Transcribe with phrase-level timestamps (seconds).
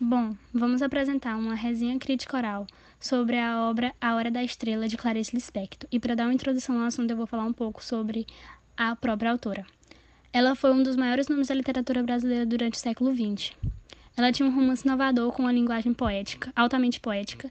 [0.00, 2.66] Bom, vamos apresentar uma resenha crítica oral
[2.98, 5.88] sobre a obra A Hora da Estrela de Clarice Lispector.
[5.90, 8.26] E para dar uma introdução ao assunto, eu vou falar um pouco sobre
[8.76, 9.64] a própria autora.
[10.32, 13.52] Ela foi um dos maiores nomes da literatura brasileira durante o século XX.
[14.16, 17.48] Ela tinha um romance inovador com uma linguagem poética, altamente poética,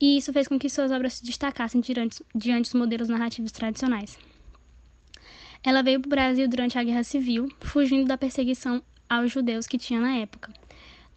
[0.00, 4.18] e isso fez com que suas obras se destacassem diante, diante dos modelos narrativos tradicionais.
[5.62, 9.78] Ela veio para o Brasil durante a Guerra Civil, fugindo da perseguição aos judeus que
[9.78, 10.52] tinha na época.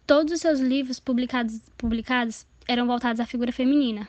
[0.08, 4.08] Todos os seus livros publicados, publicados eram voltados à figura feminina.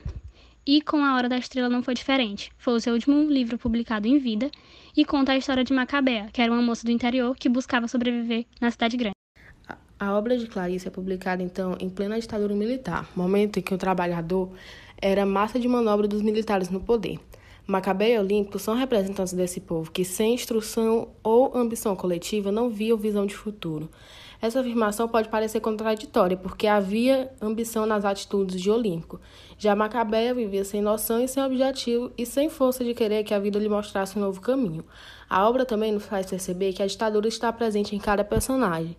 [0.65, 2.53] E com A Hora da Estrela não foi diferente.
[2.57, 4.49] Foi o seu último livro publicado em vida
[4.95, 8.45] e conta a história de Macabea, que era uma moça do interior que buscava sobreviver
[8.61, 9.15] na cidade grande.
[9.99, 13.77] A obra de Clarice é publicada, então, em plena ditadura militar, momento em que o
[13.77, 14.53] trabalhador
[15.01, 17.19] era massa de manobra dos militares no poder.
[17.67, 22.97] Macabeia e Olímpico são representantes desse povo que, sem instrução ou ambição coletiva, não viam
[22.97, 23.91] visão de futuro.
[24.41, 29.19] Essa afirmação pode parecer contraditória, porque havia ambição nas atitudes de Olímpico.
[29.57, 33.39] Já Macabeia vivia sem noção e sem objetivo e sem força de querer que a
[33.39, 34.85] vida lhe mostrasse um novo caminho.
[35.29, 38.95] A obra também nos faz perceber que a ditadura está presente em cada personagem,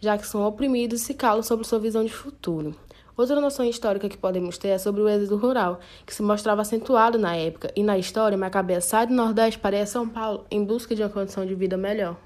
[0.00, 2.74] já que são oprimidos e se calam sobre sua visão de futuro.
[3.16, 7.16] Outra noção histórica que podemos ter é sobre o êxodo rural, que se mostrava acentuado
[7.16, 11.02] na época, e na história, Macabeia sai do Nordeste para São Paulo em busca de
[11.02, 12.16] uma condição de vida melhor.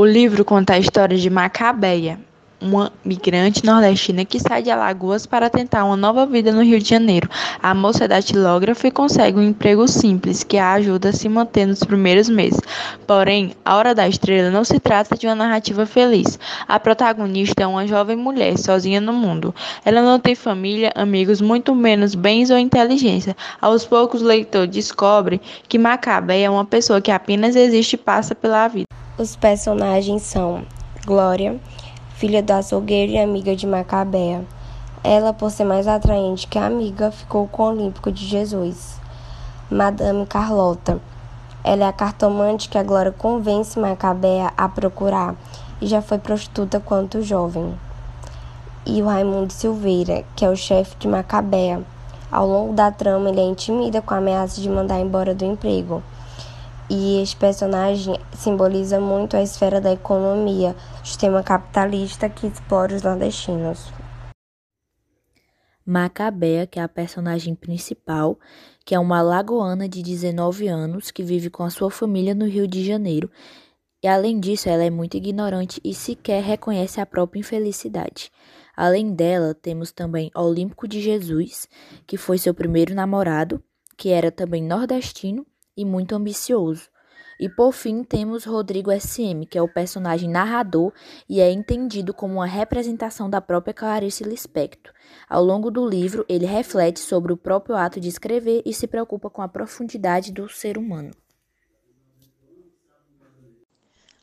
[0.00, 2.20] O livro conta a história de Macabeia,
[2.60, 6.88] uma migrante nordestina que sai de Alagoas para tentar uma nova vida no Rio de
[6.88, 7.28] Janeiro.
[7.60, 11.66] A moça é datilógrafa e consegue um emprego simples que a ajuda a se manter
[11.66, 12.60] nos primeiros meses.
[13.08, 16.38] Porém, A Hora da Estrela não se trata de uma narrativa feliz.
[16.68, 19.52] A protagonista é uma jovem mulher sozinha no mundo.
[19.84, 23.36] Ela não tem família, amigos, muito menos bens ou inteligência.
[23.60, 28.32] Aos poucos, o leitor descobre que Macabeia é uma pessoa que apenas existe e passa
[28.32, 28.86] pela vida.
[29.18, 30.62] Os personagens são
[31.04, 31.58] Glória,
[32.14, 34.44] filha do açougueiro e amiga de Macabea.
[35.02, 39.00] Ela, por ser mais atraente que a amiga, ficou com o Olímpico de Jesus.
[39.68, 41.00] Madame Carlota.
[41.64, 45.34] Ela é a cartomante que a Glória convence Macabea a procurar
[45.80, 47.74] e já foi prostituta quanto jovem.
[48.86, 51.82] E o Raimundo Silveira, que é o chefe de Macabea.
[52.30, 56.04] Ao longo da trama, ele é intimida com a ameaça de mandar embora do emprego.
[56.90, 63.92] E esse personagem simboliza muito a esfera da economia, sistema capitalista que explora os nordestinos.
[65.84, 68.38] Macabea, que é a personagem principal,
[68.86, 72.66] que é uma lagoana de 19 anos que vive com a sua família no Rio
[72.66, 73.30] de Janeiro.
[74.02, 78.30] E além disso, ela é muito ignorante e sequer reconhece a própria infelicidade.
[78.74, 81.68] Além dela, temos também Olímpico de Jesus,
[82.06, 83.62] que foi seu primeiro namorado,
[83.96, 85.44] que era também nordestino
[85.78, 86.90] e muito ambicioso.
[87.40, 90.92] E por fim temos Rodrigo SM, que é o personagem narrador
[91.28, 94.92] e é entendido como uma representação da própria Clarice Lispector.
[95.28, 99.30] Ao longo do livro, ele reflete sobre o próprio ato de escrever e se preocupa
[99.30, 101.12] com a profundidade do ser humano.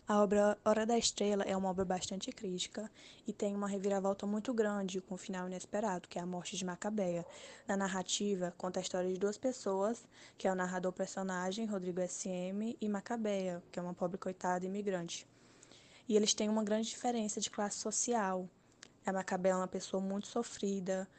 [0.08, 2.92] A obra Hora da Estrela é uma obra bastante crítica
[3.26, 6.64] e tem uma reviravolta muito grande com um final inesperado, que é a morte de
[6.64, 7.26] Macabeia.
[7.68, 10.06] Na narrativa, conta a história de duas pessoas,
[10.38, 15.28] que é o narrador personagem, Rodrigo S.M., e Macabeia, que é uma pobre coitada imigrante.
[16.08, 18.48] E eles têm uma grande diferença de classe social.
[19.04, 21.10] A Macabeia é uma pessoa muito sofrida,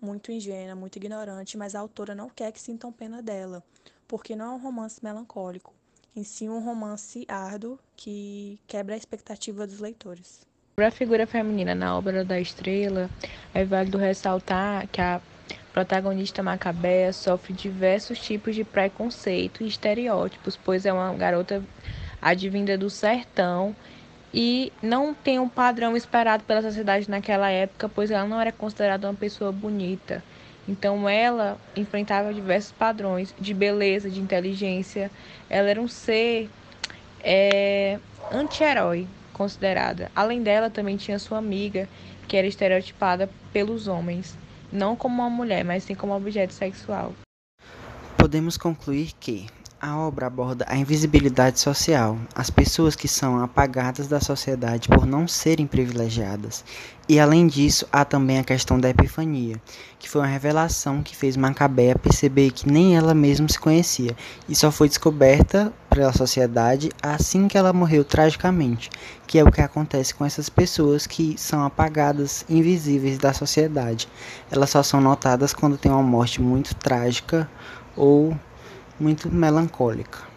[0.00, 3.60] muito ingênua, muito ignorante, mas a autora não quer que sintam pena dela,
[4.06, 5.74] porque não é um romance melancólico
[6.16, 10.40] em si um romance árduo que quebra a expectativa dos leitores.
[10.74, 13.10] Sobre a figura feminina na obra da Estrela,
[13.52, 15.20] é válido ressaltar que a
[15.72, 21.62] protagonista Macabea sofre diversos tipos de preconceito e estereótipos, pois é uma garota
[22.20, 23.76] advinda do sertão
[24.32, 29.06] e não tem um padrão esperado pela sociedade naquela época, pois ela não era considerada
[29.06, 30.24] uma pessoa bonita.
[30.68, 35.10] Então ela enfrentava diversos padrões de beleza, de inteligência.
[35.48, 36.50] Ela era um ser
[37.22, 37.98] é,
[38.30, 40.10] anti-herói considerada.
[40.14, 41.88] Além dela, também tinha sua amiga,
[42.26, 44.36] que era estereotipada pelos homens,
[44.72, 47.12] não como uma mulher, mas sim como objeto sexual.
[48.16, 49.46] Podemos concluir que
[49.86, 55.28] a obra aborda a invisibilidade social, as pessoas que são apagadas da sociedade por não
[55.28, 56.64] serem privilegiadas.
[57.08, 59.62] E além disso, há também a questão da epifania,
[59.96, 64.16] que foi uma revelação que fez Macabea perceber que nem ela mesma se conhecia
[64.48, 68.90] e só foi descoberta pela sociedade assim que ela morreu tragicamente,
[69.24, 74.08] que é o que acontece com essas pessoas que são apagadas, invisíveis da sociedade.
[74.50, 77.48] Elas só são notadas quando tem uma morte muito trágica
[77.94, 78.36] ou
[78.98, 80.36] muito melancólica.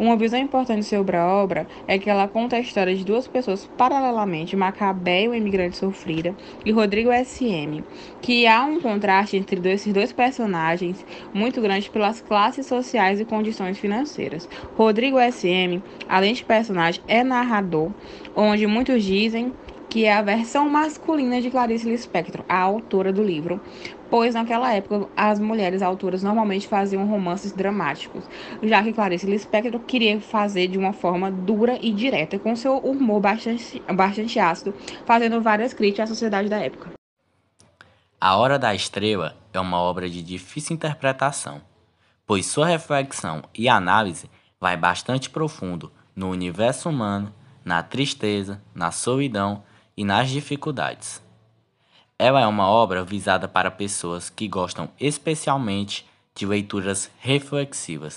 [0.00, 3.68] Uma visão importante sobre a obra é que ela conta a história de duas pessoas
[3.76, 7.84] paralelamente, Macabé, o imigrante sofrida, e Rodrigo S.M.,
[8.22, 11.04] que há um contraste entre esses dois personagens
[11.34, 14.48] muito grande pelas classes sociais e condições financeiras.
[14.74, 17.90] Rodrigo S.M., além de personagem, é narrador,
[18.34, 19.52] onde muitos dizem
[19.90, 23.60] que é a versão masculina de Clarice Lispector, a autora do livro,
[24.10, 28.24] pois naquela época as mulheres autoras normalmente faziam romances dramáticos,
[28.62, 33.20] já que Clarice Lispector queria fazer de uma forma dura e direta, com seu humor
[33.20, 34.74] bastante, bastante ácido,
[35.06, 36.90] fazendo várias críticas à sociedade da época.
[38.20, 41.62] A Hora da Estrela é uma obra de difícil interpretação,
[42.26, 44.28] pois sua reflexão e análise
[44.60, 47.32] vai bastante profundo no universo humano,
[47.64, 49.62] na tristeza, na solidão
[49.96, 51.22] e nas dificuldades.
[52.22, 58.08] Ela é uma obra visada para pessoas que gostam especialmente de leituras reflexivas.